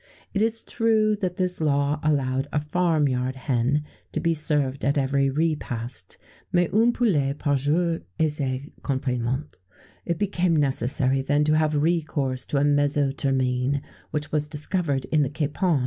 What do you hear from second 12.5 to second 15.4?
a mezzo termine, which was discovered in the